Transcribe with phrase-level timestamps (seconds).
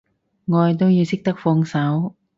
[0.47, 2.15] 愛都要識得放手